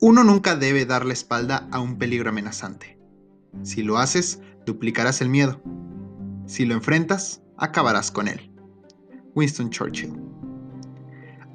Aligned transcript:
Uno 0.00 0.24
nunca 0.24 0.56
debe 0.56 0.86
dar 0.86 1.06
la 1.06 1.12
espalda 1.12 1.68
a 1.70 1.80
un 1.80 1.98
peligro 1.98 2.30
amenazante. 2.30 2.98
Si 3.62 3.82
lo 3.82 3.98
haces, 3.98 4.40
duplicarás 4.66 5.20
el 5.20 5.28
miedo. 5.28 5.62
Si 6.46 6.66
lo 6.66 6.74
enfrentas, 6.74 7.42
acabarás 7.56 8.10
con 8.10 8.28
él. 8.28 8.52
Winston 9.34 9.70
Churchill. 9.70 10.12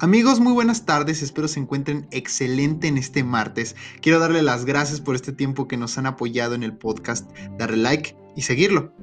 Amigos, 0.00 0.40
muy 0.40 0.54
buenas 0.54 0.86
tardes, 0.86 1.22
espero 1.22 1.46
se 1.46 1.60
encuentren 1.60 2.08
excelente 2.10 2.88
en 2.88 2.96
este 2.96 3.22
martes. 3.22 3.76
Quiero 4.00 4.18
darle 4.18 4.42
las 4.42 4.64
gracias 4.64 5.00
por 5.00 5.14
este 5.14 5.32
tiempo 5.32 5.68
que 5.68 5.76
nos 5.76 5.98
han 5.98 6.06
apoyado 6.06 6.54
en 6.54 6.62
el 6.62 6.74
podcast, 6.74 7.30
darle 7.58 7.76
like 7.76 8.16
y 8.34 8.42
seguirlo. 8.42 8.94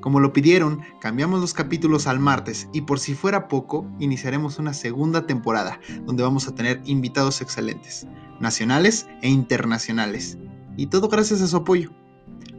Como 0.00 0.20
lo 0.20 0.32
pidieron, 0.32 0.82
cambiamos 1.00 1.40
los 1.40 1.54
capítulos 1.54 2.06
al 2.06 2.20
martes 2.20 2.68
y 2.74 2.82
por 2.82 3.00
si 3.00 3.14
fuera 3.14 3.48
poco, 3.48 3.90
iniciaremos 3.98 4.58
una 4.58 4.74
segunda 4.74 5.26
temporada 5.26 5.80
donde 6.04 6.22
vamos 6.22 6.46
a 6.46 6.54
tener 6.54 6.82
invitados 6.84 7.40
excelentes, 7.40 8.06
nacionales 8.44 9.08
e 9.22 9.28
internacionales. 9.28 10.38
Y 10.76 10.86
todo 10.86 11.08
gracias 11.08 11.40
a 11.40 11.48
su 11.48 11.56
apoyo. 11.56 11.90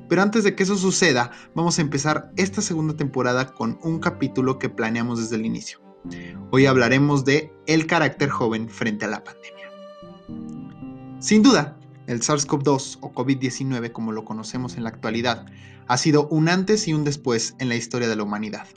Pero 0.09 0.21
antes 0.21 0.44
de 0.44 0.55
que 0.55 0.63
eso 0.63 0.75
suceda, 0.75 1.31
vamos 1.53 1.77
a 1.77 1.81
empezar 1.81 2.31
esta 2.35 2.61
segunda 2.61 2.95
temporada 2.95 3.53
con 3.53 3.80
un 3.84 3.99
capítulo 3.99 4.59
que 4.59 4.70
planeamos 4.70 5.20
desde 5.20 5.38
el 5.38 5.45
inicio. 5.45 5.80
Hoy 6.52 6.66
hablaremos 6.66 7.23
de 7.23 7.53
el 7.67 7.88
carácter 7.88 8.30
joven 8.30 8.67
frente 8.70 9.05
a 9.05 9.09
la 9.09 9.23
pandemia. 9.23 9.70
Sin 11.20 11.41
duda, 11.41 11.77
el 12.08 12.22
SARS-CoV-2 12.22 12.97
o 13.02 13.13
COVID-19 13.13 13.91
como 13.91 14.11
lo 14.11 14.25
conocemos 14.25 14.77
en 14.77 14.83
la 14.83 14.89
actualidad 14.89 15.45
ha 15.88 15.97
sido 15.97 16.27
un 16.30 16.49
antes 16.49 16.88
y 16.88 16.94
un 16.94 17.03
después 17.03 17.55
en 17.59 17.70
la 17.70 17.75
historia 17.75 18.08
de 18.08 18.16
la 18.16 18.23
humanidad, 18.23 18.67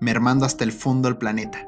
mermando 0.00 0.44
hasta 0.44 0.64
el 0.64 0.72
fondo 0.72 1.08
al 1.08 1.18
planeta. 1.18 1.66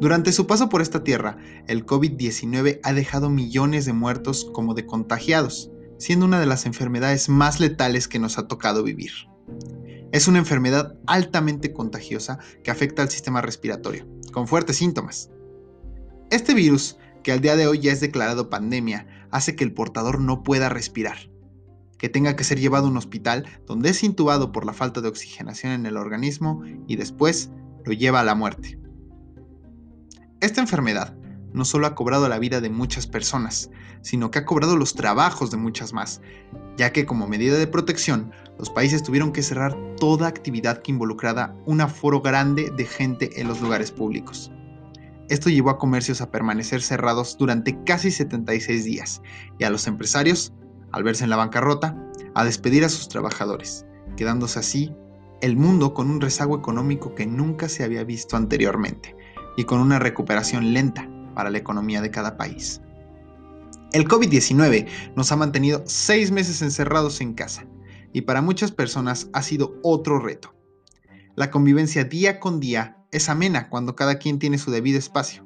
Durante 0.00 0.32
su 0.32 0.46
paso 0.46 0.68
por 0.68 0.82
esta 0.82 1.02
tierra, 1.02 1.38
el 1.66 1.84
COVID-19 1.86 2.80
ha 2.82 2.92
dejado 2.92 3.30
millones 3.30 3.84
de 3.86 3.92
muertos 3.92 4.48
como 4.52 4.74
de 4.74 4.86
contagiados, 4.86 5.70
siendo 5.98 6.26
una 6.26 6.38
de 6.40 6.46
las 6.46 6.66
enfermedades 6.66 7.28
más 7.28 7.58
letales 7.58 8.06
que 8.06 8.18
nos 8.18 8.38
ha 8.38 8.46
tocado 8.46 8.84
vivir. 8.84 9.12
Es 10.12 10.28
una 10.28 10.38
enfermedad 10.38 10.96
altamente 11.06 11.72
contagiosa 11.72 12.38
que 12.62 12.70
afecta 12.70 13.02
al 13.02 13.10
sistema 13.10 13.40
respiratorio, 13.40 14.06
con 14.32 14.46
fuertes 14.46 14.76
síntomas. 14.76 15.30
Este 16.30 16.54
virus, 16.54 16.98
que 17.22 17.32
al 17.32 17.40
día 17.40 17.56
de 17.56 17.66
hoy 17.66 17.80
ya 17.80 17.92
es 17.92 18.00
declarado 18.00 18.50
pandemia, 18.50 19.06
hace 19.30 19.56
que 19.56 19.64
el 19.64 19.72
portador 19.72 20.20
no 20.20 20.42
pueda 20.42 20.68
respirar, 20.68 21.30
que 21.98 22.08
tenga 22.08 22.36
que 22.36 22.44
ser 22.44 22.60
llevado 22.60 22.86
a 22.86 22.90
un 22.90 22.96
hospital 22.96 23.46
donde 23.66 23.90
es 23.90 24.02
intubado 24.02 24.52
por 24.52 24.64
la 24.64 24.72
falta 24.72 25.00
de 25.00 25.08
oxigenación 25.08 25.72
en 25.72 25.86
el 25.86 25.96
organismo 25.96 26.62
y 26.86 26.96
después 26.96 27.50
lo 27.84 27.92
lleva 27.92 28.20
a 28.20 28.24
la 28.24 28.34
muerte. 28.34 28.78
Esta 30.48 30.62
enfermedad 30.62 31.14
no 31.52 31.66
solo 31.66 31.86
ha 31.86 31.94
cobrado 31.94 32.26
la 32.26 32.38
vida 32.38 32.62
de 32.62 32.70
muchas 32.70 33.06
personas, 33.06 33.70
sino 34.00 34.30
que 34.30 34.38
ha 34.38 34.46
cobrado 34.46 34.78
los 34.78 34.94
trabajos 34.94 35.50
de 35.50 35.58
muchas 35.58 35.92
más, 35.92 36.22
ya 36.78 36.90
que 36.90 37.04
como 37.04 37.28
medida 37.28 37.58
de 37.58 37.66
protección, 37.66 38.32
los 38.58 38.70
países 38.70 39.02
tuvieron 39.02 39.30
que 39.30 39.42
cerrar 39.42 39.76
toda 39.98 40.26
actividad 40.26 40.80
que 40.80 40.90
involucrara 40.90 41.54
un 41.66 41.82
aforo 41.82 42.22
grande 42.22 42.72
de 42.74 42.86
gente 42.86 43.38
en 43.38 43.46
los 43.46 43.60
lugares 43.60 43.90
públicos. 43.90 44.50
Esto 45.28 45.50
llevó 45.50 45.68
a 45.68 45.76
comercios 45.76 46.22
a 46.22 46.30
permanecer 46.30 46.80
cerrados 46.80 47.36
durante 47.38 47.84
casi 47.84 48.10
76 48.10 48.86
días 48.86 49.20
y 49.58 49.64
a 49.64 49.70
los 49.70 49.86
empresarios, 49.86 50.54
al 50.92 51.02
verse 51.02 51.24
en 51.24 51.30
la 51.30 51.36
bancarrota, 51.36 51.94
a 52.34 52.46
despedir 52.46 52.86
a 52.86 52.88
sus 52.88 53.08
trabajadores, 53.08 53.84
quedándose 54.16 54.60
así 54.60 54.94
el 55.42 55.58
mundo 55.58 55.92
con 55.92 56.10
un 56.10 56.22
rezago 56.22 56.56
económico 56.56 57.14
que 57.14 57.26
nunca 57.26 57.68
se 57.68 57.84
había 57.84 58.02
visto 58.02 58.34
anteriormente 58.34 59.14
y 59.58 59.64
con 59.64 59.80
una 59.80 59.98
recuperación 59.98 60.72
lenta 60.72 61.10
para 61.34 61.50
la 61.50 61.58
economía 61.58 62.00
de 62.00 62.12
cada 62.12 62.36
país. 62.36 62.80
El 63.92 64.06
COVID-19 64.06 64.86
nos 65.16 65.32
ha 65.32 65.36
mantenido 65.36 65.82
seis 65.84 66.30
meses 66.30 66.62
encerrados 66.62 67.20
en 67.20 67.34
casa 67.34 67.66
y 68.12 68.20
para 68.20 68.40
muchas 68.40 68.70
personas 68.70 69.28
ha 69.32 69.42
sido 69.42 69.74
otro 69.82 70.20
reto. 70.20 70.54
La 71.34 71.50
convivencia 71.50 72.04
día 72.04 72.38
con 72.38 72.60
día 72.60 72.98
es 73.10 73.28
amena 73.28 73.68
cuando 73.68 73.96
cada 73.96 74.20
quien 74.20 74.38
tiene 74.38 74.58
su 74.58 74.70
debido 74.70 74.96
espacio, 74.96 75.44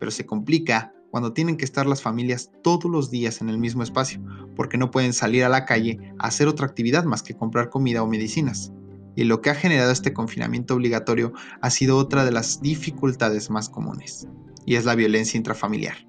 pero 0.00 0.10
se 0.10 0.26
complica 0.26 0.92
cuando 1.12 1.32
tienen 1.32 1.56
que 1.56 1.64
estar 1.64 1.86
las 1.86 2.02
familias 2.02 2.50
todos 2.64 2.90
los 2.90 3.12
días 3.12 3.40
en 3.42 3.48
el 3.48 3.58
mismo 3.58 3.84
espacio, 3.84 4.20
porque 4.56 4.76
no 4.76 4.90
pueden 4.90 5.12
salir 5.12 5.44
a 5.44 5.48
la 5.48 5.66
calle 5.66 6.00
a 6.18 6.26
hacer 6.26 6.48
otra 6.48 6.66
actividad 6.66 7.04
más 7.04 7.22
que 7.22 7.36
comprar 7.36 7.70
comida 7.70 8.02
o 8.02 8.08
medicinas. 8.08 8.72
Y 9.14 9.24
lo 9.24 9.40
que 9.40 9.50
ha 9.50 9.54
generado 9.54 9.92
este 9.92 10.12
confinamiento 10.12 10.74
obligatorio 10.74 11.32
ha 11.60 11.70
sido 11.70 11.98
otra 11.98 12.24
de 12.24 12.32
las 12.32 12.62
dificultades 12.62 13.50
más 13.50 13.68
comunes 13.68 14.26
y 14.64 14.76
es 14.76 14.84
la 14.84 14.94
violencia 14.94 15.36
intrafamiliar. 15.36 16.06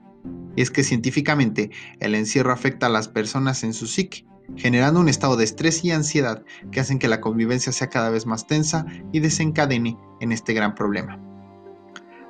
Y 0.56 0.62
es 0.62 0.72
que 0.72 0.84
científicamente 0.84 1.72
el 2.00 2.16
encierro 2.16 2.53
afecta 2.53 2.86
a 2.86 2.90
las 2.90 3.08
personas 3.08 3.64
en 3.64 3.74
su 3.74 3.88
psique, 3.88 4.25
generando 4.56 5.00
un 5.00 5.09
estado 5.09 5.36
de 5.36 5.44
estrés 5.44 5.84
y 5.84 5.91
ansiedad 5.91 6.44
que 6.72 6.80
hacen 6.80 7.00
que 7.00 7.08
la 7.08 7.22
convivencia 7.22 7.72
sea 7.72 7.90
cada 7.90 8.09
vez 8.09 8.25
más 8.25 8.46
tensa 8.47 8.86
y 9.12 9.20
desencadene 9.20 9.97
en 10.20 10.31
este 10.31 10.53
gran 10.53 10.75
problema. 10.75 11.20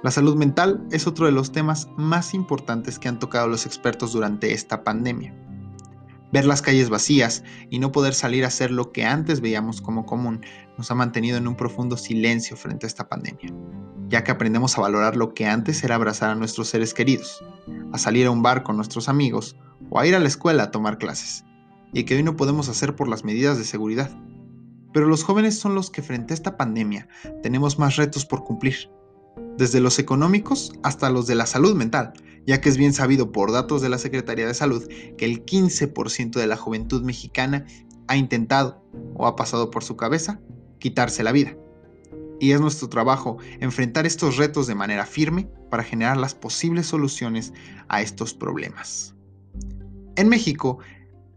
La 0.03 0.11
salud 0.11 0.35
mental 0.35 0.85
es 0.91 1.07
otro 1.07 1.25
de 1.25 1.31
los 1.31 1.51
temas 1.51 1.87
más 1.97 2.33
importantes 2.33 2.99
que 2.99 3.07
han 3.07 3.19
tocado 3.19 3.47
los 3.47 3.65
expertos 3.65 4.11
durante 4.11 4.53
esta 4.53 4.83
pandemia. 4.83 5.33
Ver 6.33 6.45
las 6.45 6.61
calles 6.61 6.89
vacías 6.89 7.43
y 7.69 7.79
no 7.79 7.93
poder 7.93 8.13
salir 8.13 8.43
a 8.43 8.47
hacer 8.47 8.71
lo 8.71 8.91
que 8.91 9.05
antes 9.05 9.39
veíamos 9.39 9.81
como 9.81 10.05
común 10.05 10.41
nos 10.77 10.91
ha 10.91 10.95
mantenido 10.95 11.37
en 11.37 11.47
un 11.47 11.55
profundo 11.55 11.95
silencio 11.95 12.57
frente 12.57 12.85
a 12.85 12.89
esta 12.89 13.07
pandemia 13.07 13.53
ya 14.13 14.23
que 14.23 14.31
aprendemos 14.31 14.77
a 14.77 14.81
valorar 14.81 15.15
lo 15.15 15.33
que 15.33 15.47
antes 15.47 15.83
era 15.83 15.95
abrazar 15.95 16.29
a 16.29 16.35
nuestros 16.35 16.69
seres 16.69 16.93
queridos, 16.93 17.43
a 17.91 17.97
salir 17.97 18.27
a 18.27 18.31
un 18.31 18.43
bar 18.43 18.61
con 18.61 18.75
nuestros 18.75 19.09
amigos 19.09 19.57
o 19.89 19.99
a 19.99 20.05
ir 20.05 20.15
a 20.15 20.19
la 20.19 20.27
escuela 20.27 20.63
a 20.63 20.71
tomar 20.71 20.99
clases, 20.99 21.45
y 21.93 22.03
que 22.03 22.15
hoy 22.15 22.21
no 22.21 22.35
podemos 22.35 22.69
hacer 22.69 22.95
por 22.95 23.07
las 23.07 23.23
medidas 23.23 23.57
de 23.57 23.63
seguridad. 23.63 24.11
Pero 24.93 25.07
los 25.07 25.23
jóvenes 25.23 25.57
son 25.57 25.73
los 25.73 25.89
que 25.89 26.03
frente 26.03 26.31
a 26.31 26.35
esta 26.35 26.57
pandemia 26.57 27.07
tenemos 27.41 27.79
más 27.79 27.95
retos 27.95 28.23
por 28.23 28.43
cumplir, 28.43 28.91
desde 29.57 29.79
los 29.79 29.99
económicos 29.99 30.73
hasta 30.83 31.09
los 31.09 31.27
de 31.27 31.35
la 31.35 31.45
salud 31.45 31.75
mental, 31.75 32.13
ya 32.45 32.61
que 32.61 32.69
es 32.69 32.77
bien 32.77 32.93
sabido 32.93 33.31
por 33.31 33.51
datos 33.51 33.81
de 33.81 33.89
la 33.89 33.97
Secretaría 33.97 34.47
de 34.47 34.53
Salud 34.53 34.87
que 35.17 35.25
el 35.25 35.45
15% 35.45 36.31
de 36.31 36.47
la 36.47 36.57
juventud 36.57 37.03
mexicana 37.03 37.65
ha 38.07 38.17
intentado 38.17 38.83
o 39.15 39.27
ha 39.27 39.35
pasado 39.35 39.71
por 39.71 39.83
su 39.83 39.95
cabeza 39.95 40.39
quitarse 40.79 41.23
la 41.23 41.31
vida 41.31 41.55
y 42.43 42.51
es 42.51 42.59
nuestro 42.59 42.89
trabajo 42.89 43.37
enfrentar 43.61 44.05
estos 44.05 44.35
retos 44.35 44.67
de 44.67 44.75
manera 44.75 45.05
firme 45.05 45.47
para 45.69 45.83
generar 45.83 46.17
las 46.17 46.35
posibles 46.35 46.87
soluciones 46.87 47.53
a 47.87 48.01
estos 48.01 48.33
problemas. 48.33 49.15
En 50.17 50.27
México, 50.27 50.79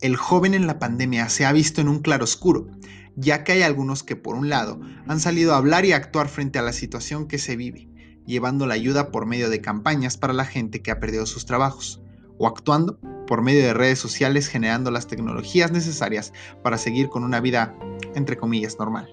el 0.01 0.17
joven 0.17 0.53
en 0.53 0.67
la 0.67 0.81
pandemia 0.81 1.29
se 1.29 1.45
ha 1.47 1.53
visto 1.53 1.81
en 1.81 1.89
un 1.89 2.01
claroscuro, 2.01 2.67
ya 3.17 3.43
que 3.43 3.53
hay 3.53 3.63
algunos 3.63 4.03
que 4.03 4.15
por 4.15 4.37
un 4.37 4.49
lado 4.49 4.81
han 5.07 5.21
salido 5.21 5.55
a 5.55 5.57
hablar 5.57 5.85
y 5.85 5.93
actuar 5.93 6.29
frente 6.29 6.59
a 6.59 6.63
la 6.63 6.73
situación 6.73 7.27
que 7.27 7.39
se 7.39 7.57
vive, 7.57 7.89
llevando 8.27 8.67
la 8.67 8.75
ayuda 8.75 9.11
por 9.11 9.27
medio 9.27 9.51
de 9.51 9.61
campañas 9.61 10.17
para 10.17 10.35
la 10.35 10.45
gente 10.45 10.83
que 10.83 10.91
ha 10.91 11.01
perdido 11.01 11.27
sus 11.27 11.47
trabajos, 11.47 12.03
o 12.39 12.47
actuando 12.47 12.99
por 13.27 13.43
medio 13.43 13.63
de 13.63 13.75
redes 13.75 13.99
sociales 13.99 14.49
generando 14.49 14.91
las 14.91 15.07
tecnologías 15.07 15.73
necesarias 15.73 16.33
para 16.63 16.79
seguir 16.79 17.09
con 17.09 17.25
una 17.25 17.41
vida, 17.41 17.75
entre 18.15 18.37
comillas, 18.37 18.79
normal. 18.79 19.09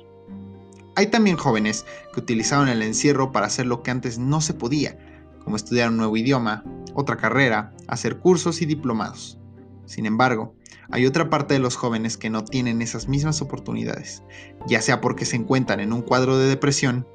Hay 0.96 1.08
también 1.08 1.38
jóvenes 1.38 1.86
que 2.13 2.19
utilizaron 2.19 2.68
el 2.68 2.84
encierro 2.84 3.31
para 3.31 3.47
hacer 3.47 3.66
lo 3.66 3.81
que 3.81 3.90
antes 3.90 4.19
no 4.19 4.42
se 4.42 4.53
podía, 4.53 4.97
como 5.44 5.56
estudiar 5.56 5.90
un 5.90 5.97
nuevo 5.97 6.16
idioma, 6.18 6.63
otra 6.94 7.18
carrera, 7.18 7.74
hacer 7.88 8.19
cursos 8.19 8.62
y 8.62 8.66
diplomados. 8.66 9.40
Sin 9.86 10.06
embargo, 10.06 10.56
hay 10.92 11.06
otra 11.06 11.30
parte 11.30 11.54
de 11.54 11.60
los 11.60 11.76
jóvenes 11.76 12.18
que 12.18 12.30
no 12.30 12.44
tienen 12.44 12.82
esas 12.82 13.08
mismas 13.08 13.42
oportunidades, 13.42 14.24
ya 14.68 14.82
sea 14.82 15.02
porque 15.02 15.26
se 15.26 15.36
encuentran 15.36 15.80
en 15.80 15.94
un 15.94 16.02
cuadro 16.02 16.38
de 16.38 16.48
depresión, 16.48 17.08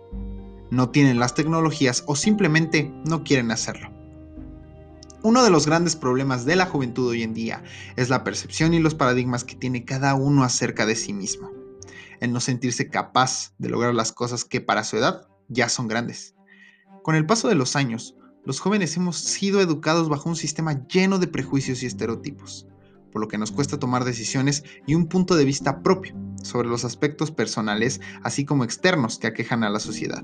no 0.70 0.90
tienen 0.90 1.18
las 1.18 1.34
tecnologías 1.34 2.04
o 2.06 2.16
simplemente 2.16 2.92
no 3.04 3.24
quieren 3.24 3.50
hacerlo. 3.50 3.90
Uno 5.22 5.42
de 5.42 5.50
los 5.50 5.66
grandes 5.66 5.96
problemas 5.96 6.44
de 6.44 6.56
la 6.56 6.66
juventud 6.66 7.08
hoy 7.08 7.22
en 7.22 7.34
día 7.34 7.64
es 7.96 8.08
la 8.08 8.22
percepción 8.22 8.74
y 8.74 8.78
los 8.78 8.94
paradigmas 8.94 9.44
que 9.44 9.56
tiene 9.56 9.84
cada 9.84 10.14
uno 10.14 10.44
acerca 10.44 10.86
de 10.86 10.94
sí 10.94 11.12
mismo 11.12 11.50
el 12.20 12.32
no 12.32 12.40
sentirse 12.40 12.88
capaz 12.88 13.52
de 13.58 13.68
lograr 13.68 13.94
las 13.94 14.12
cosas 14.12 14.44
que 14.44 14.60
para 14.60 14.84
su 14.84 14.96
edad 14.96 15.28
ya 15.48 15.68
son 15.68 15.88
grandes. 15.88 16.34
Con 17.02 17.14
el 17.14 17.26
paso 17.26 17.48
de 17.48 17.54
los 17.54 17.76
años, 17.76 18.16
los 18.44 18.60
jóvenes 18.60 18.96
hemos 18.96 19.18
sido 19.18 19.60
educados 19.60 20.08
bajo 20.08 20.28
un 20.28 20.36
sistema 20.36 20.86
lleno 20.88 21.18
de 21.18 21.26
prejuicios 21.26 21.82
y 21.82 21.86
estereotipos, 21.86 22.66
por 23.18 23.24
lo 23.24 23.28
que 23.28 23.36
nos 23.36 23.50
cuesta 23.50 23.80
tomar 23.80 24.04
decisiones 24.04 24.62
y 24.86 24.94
un 24.94 25.08
punto 25.08 25.34
de 25.34 25.44
vista 25.44 25.82
propio 25.82 26.14
sobre 26.40 26.68
los 26.68 26.84
aspectos 26.84 27.32
personales, 27.32 28.00
así 28.22 28.44
como 28.44 28.62
externos 28.62 29.18
que 29.18 29.26
aquejan 29.26 29.64
a 29.64 29.70
la 29.70 29.80
sociedad. 29.80 30.22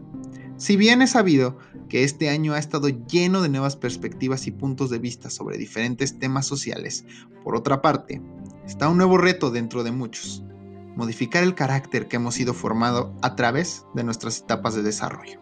Si 0.58 0.76
bien 0.76 1.02
es 1.02 1.10
sabido 1.10 1.58
que 1.88 2.04
este 2.04 2.30
año 2.30 2.52
ha 2.52 2.60
estado 2.60 2.88
lleno 2.88 3.42
de 3.42 3.48
nuevas 3.48 3.74
perspectivas 3.74 4.46
y 4.46 4.52
puntos 4.52 4.90
de 4.90 5.00
vista 5.00 5.28
sobre 5.28 5.58
diferentes 5.58 6.20
temas 6.20 6.46
sociales, 6.46 7.04
por 7.42 7.56
otra 7.56 7.82
parte, 7.82 8.22
está 8.64 8.88
un 8.88 8.98
nuevo 8.98 9.18
reto 9.18 9.50
dentro 9.50 9.82
de 9.82 9.90
muchos, 9.90 10.44
modificar 10.94 11.42
el 11.42 11.56
carácter 11.56 12.06
que 12.06 12.14
hemos 12.14 12.36
sido 12.36 12.54
formado 12.54 13.12
a 13.22 13.34
través 13.34 13.86
de 13.94 14.04
nuestras 14.04 14.38
etapas 14.38 14.76
de 14.76 14.84
desarrollo. 14.84 15.40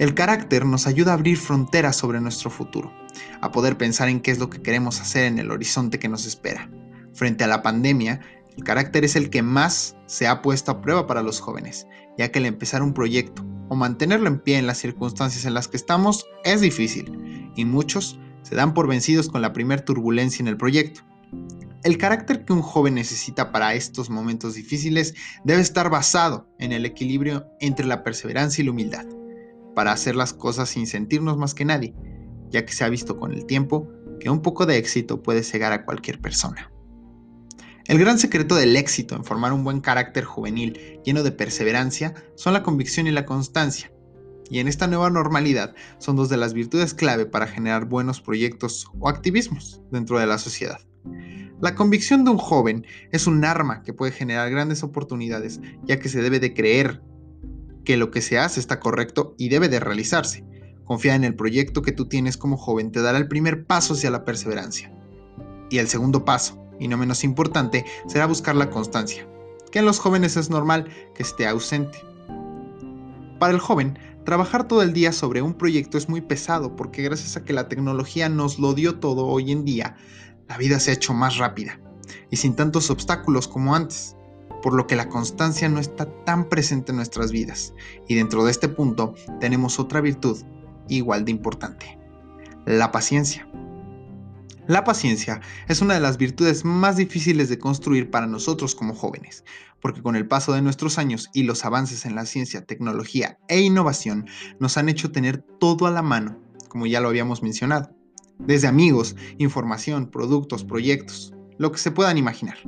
El 0.00 0.14
carácter 0.14 0.66
nos 0.66 0.88
ayuda 0.88 1.12
a 1.12 1.14
abrir 1.14 1.36
fronteras 1.36 1.94
sobre 1.94 2.20
nuestro 2.20 2.50
futuro, 2.50 2.92
a 3.40 3.52
poder 3.52 3.76
pensar 3.76 4.08
en 4.08 4.20
qué 4.20 4.30
es 4.30 4.38
lo 4.38 4.50
que 4.50 4.62
queremos 4.62 5.00
hacer 5.00 5.24
en 5.24 5.38
el 5.38 5.50
horizonte 5.50 5.98
que 5.98 6.08
nos 6.08 6.26
espera. 6.26 6.70
Frente 7.12 7.44
a 7.44 7.48
la 7.48 7.62
pandemia, 7.62 8.20
el 8.56 8.64
carácter 8.64 9.04
es 9.04 9.16
el 9.16 9.30
que 9.30 9.42
más 9.42 9.96
se 10.06 10.26
ha 10.26 10.42
puesto 10.42 10.70
a 10.70 10.80
prueba 10.80 11.06
para 11.06 11.22
los 11.22 11.40
jóvenes, 11.40 11.86
ya 12.18 12.30
que 12.30 12.38
el 12.38 12.46
empezar 12.46 12.82
un 12.82 12.94
proyecto 12.94 13.44
o 13.68 13.74
mantenerlo 13.74 14.28
en 14.28 14.40
pie 14.40 14.58
en 14.58 14.66
las 14.66 14.78
circunstancias 14.78 15.44
en 15.44 15.54
las 15.54 15.68
que 15.68 15.78
estamos 15.78 16.26
es 16.44 16.60
difícil, 16.60 17.50
y 17.56 17.64
muchos 17.64 18.18
se 18.42 18.54
dan 18.54 18.74
por 18.74 18.86
vencidos 18.86 19.28
con 19.28 19.40
la 19.40 19.52
primer 19.52 19.80
turbulencia 19.82 20.42
en 20.42 20.48
el 20.48 20.56
proyecto. 20.56 21.00
El 21.82 21.98
carácter 21.98 22.44
que 22.44 22.52
un 22.52 22.62
joven 22.62 22.94
necesita 22.94 23.50
para 23.50 23.74
estos 23.74 24.08
momentos 24.10 24.54
difíciles 24.54 25.14
debe 25.44 25.62
estar 25.62 25.90
basado 25.90 26.46
en 26.58 26.72
el 26.72 26.84
equilibrio 26.84 27.46
entre 27.60 27.86
la 27.86 28.04
perseverancia 28.04 28.62
y 28.62 28.66
la 28.66 28.72
humildad, 28.72 29.06
para 29.74 29.92
hacer 29.92 30.14
las 30.14 30.32
cosas 30.32 30.68
sin 30.68 30.86
sentirnos 30.86 31.38
más 31.38 31.54
que 31.54 31.64
nadie, 31.64 31.94
ya 32.52 32.64
que 32.64 32.72
se 32.72 32.84
ha 32.84 32.88
visto 32.88 33.18
con 33.18 33.32
el 33.32 33.46
tiempo 33.46 33.88
que 34.20 34.30
un 34.30 34.42
poco 34.42 34.66
de 34.66 34.76
éxito 34.76 35.22
puede 35.22 35.42
cegar 35.42 35.72
a 35.72 35.84
cualquier 35.84 36.20
persona. 36.20 36.70
El 37.86 37.98
gran 37.98 38.18
secreto 38.18 38.54
del 38.54 38.76
éxito 38.76 39.16
en 39.16 39.24
formar 39.24 39.52
un 39.52 39.64
buen 39.64 39.80
carácter 39.80 40.24
juvenil 40.24 41.00
lleno 41.04 41.24
de 41.24 41.32
perseverancia 41.32 42.14
son 42.36 42.52
la 42.52 42.62
convicción 42.62 43.08
y 43.08 43.10
la 43.10 43.26
constancia. 43.26 43.92
Y 44.48 44.60
en 44.60 44.68
esta 44.68 44.86
nueva 44.86 45.10
normalidad 45.10 45.74
son 45.98 46.14
dos 46.14 46.28
de 46.28 46.36
las 46.36 46.52
virtudes 46.52 46.94
clave 46.94 47.26
para 47.26 47.48
generar 47.48 47.86
buenos 47.86 48.20
proyectos 48.20 48.86
o 49.00 49.08
activismos 49.08 49.80
dentro 49.90 50.18
de 50.20 50.26
la 50.26 50.38
sociedad. 50.38 50.78
La 51.60 51.74
convicción 51.74 52.24
de 52.24 52.30
un 52.30 52.38
joven 52.38 52.86
es 53.10 53.26
un 53.26 53.44
arma 53.44 53.82
que 53.82 53.92
puede 53.92 54.12
generar 54.12 54.50
grandes 54.50 54.82
oportunidades, 54.82 55.60
ya 55.84 55.98
que 55.98 56.08
se 56.08 56.20
debe 56.20 56.38
de 56.38 56.54
creer 56.54 57.02
que 57.84 57.96
lo 57.96 58.10
que 58.10 58.20
se 58.20 58.38
hace 58.38 58.60
está 58.60 58.78
correcto 58.78 59.34
y 59.38 59.48
debe 59.48 59.68
de 59.68 59.80
realizarse. 59.80 60.44
Confía 60.84 61.14
en 61.14 61.24
el 61.24 61.34
proyecto 61.34 61.82
que 61.82 61.92
tú 61.92 62.06
tienes 62.06 62.36
como 62.36 62.56
joven 62.56 62.92
te 62.92 63.02
dará 63.02 63.18
el 63.18 63.28
primer 63.28 63.64
paso 63.64 63.94
hacia 63.94 64.10
la 64.10 64.24
perseverancia. 64.24 64.92
Y 65.70 65.78
el 65.78 65.88
segundo 65.88 66.24
paso, 66.24 66.62
y 66.78 66.88
no 66.88 66.96
menos 66.96 67.24
importante, 67.24 67.84
será 68.06 68.26
buscar 68.26 68.56
la 68.56 68.70
constancia, 68.70 69.26
que 69.70 69.78
en 69.78 69.84
los 69.86 69.98
jóvenes 69.98 70.36
es 70.36 70.50
normal 70.50 70.88
que 71.14 71.22
esté 71.22 71.46
ausente. 71.46 71.98
Para 73.38 73.52
el 73.52 73.60
joven, 73.60 73.98
trabajar 74.24 74.68
todo 74.68 74.82
el 74.82 74.92
día 74.92 75.12
sobre 75.12 75.42
un 75.42 75.54
proyecto 75.54 75.98
es 75.98 76.08
muy 76.08 76.20
pesado 76.20 76.76
porque 76.76 77.02
gracias 77.02 77.36
a 77.36 77.44
que 77.44 77.52
la 77.52 77.68
tecnología 77.68 78.28
nos 78.28 78.58
lo 78.58 78.74
dio 78.74 78.98
todo 78.98 79.26
hoy 79.26 79.50
en 79.50 79.64
día, 79.64 79.96
la 80.48 80.58
vida 80.58 80.78
se 80.78 80.90
ha 80.90 80.94
hecho 80.94 81.14
más 81.14 81.38
rápida 81.38 81.80
y 82.30 82.36
sin 82.36 82.54
tantos 82.54 82.90
obstáculos 82.90 83.48
como 83.48 83.74
antes, 83.74 84.16
por 84.62 84.74
lo 84.74 84.86
que 84.86 84.96
la 84.96 85.08
constancia 85.08 85.68
no 85.68 85.80
está 85.80 86.06
tan 86.24 86.48
presente 86.48 86.92
en 86.92 86.96
nuestras 86.96 87.32
vidas. 87.32 87.74
Y 88.08 88.14
dentro 88.14 88.44
de 88.44 88.50
este 88.50 88.68
punto 88.68 89.14
tenemos 89.40 89.78
otra 89.78 90.00
virtud 90.00 90.38
igual 90.96 91.24
de 91.24 91.30
importante, 91.30 91.98
la 92.66 92.92
paciencia. 92.92 93.48
La 94.68 94.84
paciencia 94.84 95.40
es 95.68 95.80
una 95.80 95.94
de 95.94 96.00
las 96.00 96.18
virtudes 96.18 96.64
más 96.64 96.96
difíciles 96.96 97.48
de 97.48 97.58
construir 97.58 98.10
para 98.10 98.28
nosotros 98.28 98.76
como 98.76 98.94
jóvenes, 98.94 99.44
porque 99.80 100.02
con 100.02 100.14
el 100.14 100.28
paso 100.28 100.52
de 100.52 100.62
nuestros 100.62 100.98
años 100.98 101.30
y 101.34 101.42
los 101.42 101.64
avances 101.64 102.06
en 102.06 102.14
la 102.14 102.26
ciencia, 102.26 102.64
tecnología 102.64 103.38
e 103.48 103.60
innovación 103.60 104.26
nos 104.60 104.76
han 104.76 104.88
hecho 104.88 105.10
tener 105.10 105.44
todo 105.58 105.86
a 105.86 105.90
la 105.90 106.02
mano, 106.02 106.38
como 106.68 106.86
ya 106.86 107.00
lo 107.00 107.08
habíamos 107.08 107.42
mencionado 107.42 107.92
desde 108.46 108.68
amigos, 108.68 109.16
información, 109.38 110.06
productos, 110.06 110.64
proyectos, 110.64 111.34
lo 111.58 111.72
que 111.72 111.78
se 111.78 111.90
puedan 111.90 112.18
imaginar. 112.18 112.58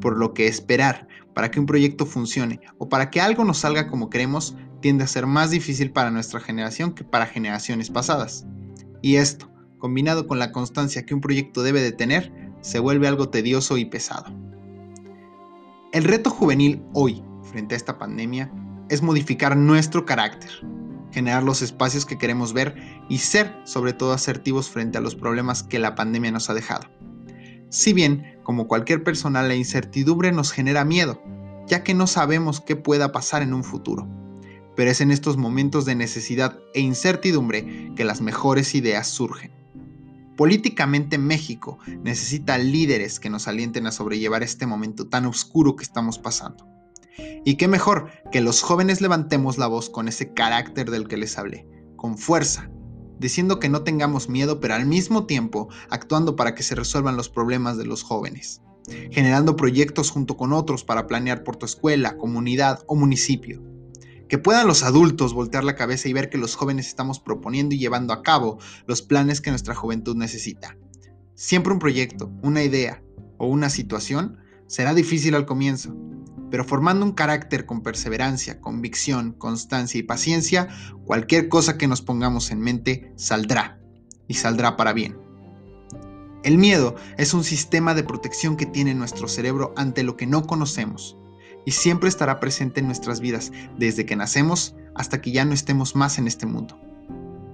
Por 0.00 0.18
lo 0.18 0.34
que 0.34 0.46
esperar 0.46 1.08
para 1.34 1.50
que 1.50 1.60
un 1.60 1.66
proyecto 1.66 2.06
funcione 2.06 2.60
o 2.78 2.88
para 2.88 3.10
que 3.10 3.20
algo 3.20 3.44
nos 3.44 3.58
salga 3.58 3.88
como 3.88 4.10
queremos 4.10 4.56
tiende 4.86 5.02
a 5.02 5.08
ser 5.08 5.26
más 5.26 5.50
difícil 5.50 5.90
para 5.90 6.12
nuestra 6.12 6.38
generación 6.38 6.92
que 6.92 7.02
para 7.02 7.26
generaciones 7.26 7.90
pasadas. 7.90 8.46
Y 9.02 9.16
esto, 9.16 9.50
combinado 9.78 10.28
con 10.28 10.38
la 10.38 10.52
constancia 10.52 11.04
que 11.04 11.12
un 11.12 11.20
proyecto 11.20 11.64
debe 11.64 11.80
de 11.80 11.90
tener, 11.90 12.32
se 12.60 12.78
vuelve 12.78 13.08
algo 13.08 13.28
tedioso 13.28 13.78
y 13.78 13.86
pesado. 13.86 14.26
El 15.92 16.04
reto 16.04 16.30
juvenil 16.30 16.84
hoy, 16.92 17.24
frente 17.50 17.74
a 17.74 17.78
esta 17.78 17.98
pandemia, 17.98 18.48
es 18.88 19.02
modificar 19.02 19.56
nuestro 19.56 20.06
carácter, 20.06 20.52
generar 21.10 21.42
los 21.42 21.62
espacios 21.62 22.06
que 22.06 22.16
queremos 22.16 22.52
ver 22.52 22.76
y 23.08 23.18
ser 23.18 23.52
sobre 23.64 23.92
todo 23.92 24.12
asertivos 24.12 24.70
frente 24.70 24.98
a 24.98 25.00
los 25.00 25.16
problemas 25.16 25.64
que 25.64 25.80
la 25.80 25.96
pandemia 25.96 26.30
nos 26.30 26.48
ha 26.48 26.54
dejado. 26.54 26.86
Si 27.70 27.92
bien, 27.92 28.38
como 28.44 28.68
cualquier 28.68 29.02
persona, 29.02 29.42
la 29.42 29.56
incertidumbre 29.56 30.30
nos 30.30 30.52
genera 30.52 30.84
miedo, 30.84 31.20
ya 31.66 31.82
que 31.82 31.92
no 31.92 32.06
sabemos 32.06 32.60
qué 32.60 32.76
pueda 32.76 33.10
pasar 33.10 33.42
en 33.42 33.52
un 33.52 33.64
futuro. 33.64 34.08
Pero 34.76 34.90
es 34.90 35.00
en 35.00 35.10
estos 35.10 35.36
momentos 35.36 35.84
de 35.84 35.94
necesidad 35.94 36.58
e 36.74 36.80
incertidumbre 36.80 37.92
que 37.96 38.04
las 38.04 38.20
mejores 38.20 38.74
ideas 38.74 39.08
surgen. 39.08 39.52
Políticamente 40.36 41.16
México 41.16 41.78
necesita 42.02 42.58
líderes 42.58 43.18
que 43.18 43.30
nos 43.30 43.48
alienten 43.48 43.86
a 43.86 43.92
sobrellevar 43.92 44.42
este 44.42 44.66
momento 44.66 45.08
tan 45.08 45.24
oscuro 45.24 45.76
que 45.76 45.84
estamos 45.84 46.18
pasando. 46.18 46.68
Y 47.44 47.54
qué 47.54 47.68
mejor 47.68 48.10
que 48.30 48.42
los 48.42 48.60
jóvenes 48.60 49.00
levantemos 49.00 49.56
la 49.56 49.66
voz 49.66 49.88
con 49.88 50.08
ese 50.08 50.34
carácter 50.34 50.90
del 50.90 51.08
que 51.08 51.16
les 51.16 51.38
hablé, 51.38 51.66
con 51.96 52.18
fuerza, 52.18 52.70
diciendo 53.18 53.58
que 53.58 53.70
no 53.70 53.82
tengamos 53.82 54.28
miedo, 54.28 54.60
pero 54.60 54.74
al 54.74 54.84
mismo 54.84 55.24
tiempo 55.24 55.68
actuando 55.88 56.36
para 56.36 56.54
que 56.54 56.62
se 56.62 56.74
resuelvan 56.74 57.16
los 57.16 57.30
problemas 57.30 57.78
de 57.78 57.86
los 57.86 58.02
jóvenes, 58.02 58.60
generando 59.10 59.56
proyectos 59.56 60.10
junto 60.10 60.36
con 60.36 60.52
otros 60.52 60.84
para 60.84 61.06
planear 61.06 61.44
por 61.44 61.56
tu 61.56 61.64
escuela, 61.64 62.18
comunidad 62.18 62.84
o 62.86 62.94
municipio. 62.94 63.62
Que 64.28 64.38
puedan 64.38 64.66
los 64.66 64.82
adultos 64.82 65.34
voltear 65.34 65.64
la 65.64 65.76
cabeza 65.76 66.08
y 66.08 66.12
ver 66.12 66.30
que 66.30 66.38
los 66.38 66.56
jóvenes 66.56 66.88
estamos 66.88 67.20
proponiendo 67.20 67.74
y 67.74 67.78
llevando 67.78 68.12
a 68.12 68.22
cabo 68.22 68.58
los 68.86 69.02
planes 69.02 69.40
que 69.40 69.50
nuestra 69.50 69.74
juventud 69.74 70.16
necesita. 70.16 70.76
Siempre 71.34 71.72
un 71.72 71.78
proyecto, 71.78 72.30
una 72.42 72.62
idea 72.62 73.02
o 73.38 73.46
una 73.46 73.70
situación 73.70 74.38
será 74.66 74.94
difícil 74.94 75.34
al 75.34 75.46
comienzo, 75.46 75.94
pero 76.50 76.64
formando 76.64 77.04
un 77.04 77.12
carácter 77.12 77.66
con 77.66 77.82
perseverancia, 77.82 78.60
convicción, 78.60 79.32
constancia 79.32 79.98
y 79.98 80.02
paciencia, 80.02 80.68
cualquier 81.04 81.48
cosa 81.48 81.76
que 81.76 81.88
nos 81.88 82.02
pongamos 82.02 82.50
en 82.50 82.60
mente 82.60 83.12
saldrá, 83.16 83.78
y 84.28 84.34
saldrá 84.34 84.76
para 84.76 84.92
bien. 84.92 85.18
El 86.42 86.58
miedo 86.58 86.94
es 87.18 87.34
un 87.34 87.44
sistema 87.44 87.94
de 87.94 88.04
protección 88.04 88.56
que 88.56 88.66
tiene 88.66 88.94
nuestro 88.94 89.28
cerebro 89.28 89.74
ante 89.76 90.04
lo 90.04 90.16
que 90.16 90.26
no 90.26 90.46
conocemos, 90.46 91.18
y 91.66 91.72
siempre 91.72 92.08
estará 92.08 92.40
presente 92.40 92.80
en 92.80 92.86
nuestras 92.86 93.20
vidas 93.20 93.52
desde 93.76 94.06
que 94.06 94.16
nacemos 94.16 94.74
hasta 94.94 95.20
que 95.20 95.32
ya 95.32 95.44
no 95.44 95.52
estemos 95.52 95.94
más 95.94 96.16
en 96.16 96.28
este 96.28 96.46
mundo. 96.46 96.78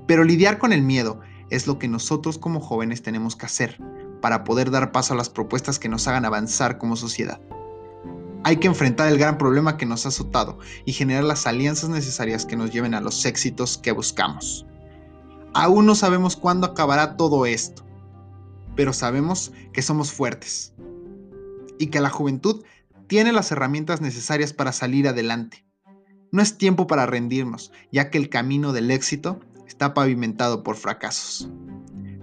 Pero 0.07 0.23
lidiar 0.23 0.59
con 0.59 0.73
el 0.73 0.83
miedo 0.83 1.21
es 1.50 1.66
lo 1.66 1.78
que 1.78 1.88
nosotros 1.88 2.38
como 2.38 2.61
jóvenes 2.61 3.02
tenemos 3.02 3.35
que 3.35 3.47
hacer 3.47 3.78
para 4.21 4.45
poder 4.45 4.71
dar 4.71 4.92
paso 4.92 5.14
a 5.14 5.16
las 5.16 5.31
propuestas 5.31 5.78
que 5.78 5.88
nos 5.88 6.07
hagan 6.07 6.26
avanzar 6.26 6.78
como 6.78 6.95
sociedad. 6.95 7.40
Hay 8.45 8.59
que 8.59 8.66
enfrentar 8.66 9.09
el 9.09 9.19
gran 9.19 9.38
problema 9.38 9.76
que 9.76 9.87
nos 9.87 10.04
ha 10.04 10.11
azotado 10.11 10.59
y 10.85 10.92
generar 10.92 11.25
las 11.25 11.47
alianzas 11.47 11.88
necesarias 11.88 12.45
que 12.45 12.57
nos 12.57 12.71
lleven 12.71 12.95
a 12.95 13.00
los 13.00 13.25
éxitos 13.25 13.78
que 13.78 13.92
buscamos. 13.92 14.66
Aún 15.54 15.87
no 15.87 15.95
sabemos 15.95 16.37
cuándo 16.37 16.66
acabará 16.66 17.16
todo 17.16 17.47
esto, 17.47 17.85
pero 18.76 18.92
sabemos 18.92 19.52
que 19.73 19.81
somos 19.81 20.12
fuertes 20.12 20.75
y 21.78 21.87
que 21.87 22.00
la 22.00 22.11
juventud 22.11 22.62
tiene 23.12 23.31
las 23.31 23.52
herramientas 23.52 24.00
necesarias 24.00 24.54
para 24.54 24.73
salir 24.73 25.07
adelante. 25.07 25.66
No 26.31 26.40
es 26.40 26.57
tiempo 26.57 26.87
para 26.87 27.04
rendirnos, 27.04 27.71
ya 27.92 28.09
que 28.09 28.16
el 28.16 28.31
camino 28.31 28.73
del 28.73 28.90
éxito 28.90 29.38
está 29.66 29.92
pavimentado 29.92 30.62
por 30.62 30.76
fracasos. 30.76 31.50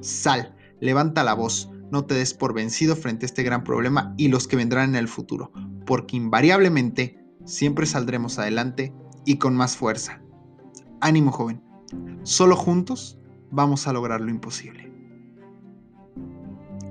Sal, 0.01 0.55
levanta 0.79 1.23
la 1.23 1.35
voz, 1.35 1.69
no 1.91 2.05
te 2.05 2.15
des 2.15 2.33
por 2.33 2.55
vencido 2.55 2.95
frente 2.95 3.23
a 3.23 3.27
este 3.27 3.43
gran 3.43 3.63
problema 3.63 4.15
y 4.17 4.29
los 4.29 4.47
que 4.47 4.55
vendrán 4.55 4.89
en 4.89 4.95
el 4.95 5.07
futuro, 5.07 5.51
porque 5.85 6.17
invariablemente 6.17 7.23
siempre 7.45 7.85
saldremos 7.85 8.39
adelante 8.39 8.91
y 9.25 9.37
con 9.37 9.55
más 9.55 9.77
fuerza. 9.77 10.23
Ánimo 11.01 11.31
joven, 11.31 11.61
solo 12.23 12.55
juntos 12.55 13.19
vamos 13.51 13.85
a 13.87 13.93
lograr 13.93 14.21
lo 14.21 14.31
imposible. 14.31 14.91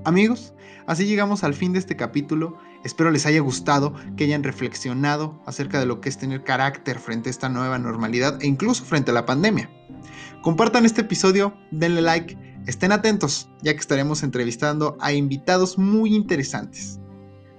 Amigos, 0.05 0.53
así 0.87 1.05
llegamos 1.05 1.43
al 1.43 1.53
fin 1.53 1.73
de 1.73 1.79
este 1.79 1.97
capítulo. 1.97 2.57
Espero 2.83 3.11
les 3.11 3.25
haya 3.25 3.41
gustado, 3.41 3.93
que 4.15 4.23
hayan 4.23 4.43
reflexionado 4.43 5.41
acerca 5.45 5.79
de 5.79 5.85
lo 5.85 5.99
que 5.99 6.09
es 6.09 6.17
tener 6.17 6.43
carácter 6.43 6.99
frente 6.99 7.29
a 7.29 7.31
esta 7.31 7.49
nueva 7.49 7.77
normalidad 7.77 8.41
e 8.41 8.47
incluso 8.47 8.85
frente 8.85 9.11
a 9.11 9.13
la 9.13 9.25
pandemia. 9.25 9.69
Compartan 10.41 10.85
este 10.85 11.01
episodio, 11.01 11.53
denle 11.71 12.01
like, 12.01 12.37
estén 12.65 12.91
atentos, 12.91 13.49
ya 13.61 13.73
que 13.73 13.79
estaremos 13.79 14.23
entrevistando 14.23 14.97
a 15.01 15.11
invitados 15.11 15.77
muy 15.77 16.15
interesantes. 16.15 16.99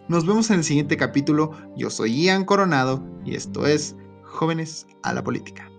Nos 0.09 0.27
vemos 0.27 0.51
en 0.51 0.57
el 0.57 0.65
siguiente 0.65 0.97
capítulo. 0.97 1.53
Yo 1.77 1.91
soy 1.91 2.25
Ian 2.25 2.45
Coronado 2.45 3.05
y 3.25 3.35
esto 3.35 3.67
es 3.67 3.95
Jóvenes 4.25 4.87
a 5.03 5.13
la 5.13 5.23
Política. 5.23 5.70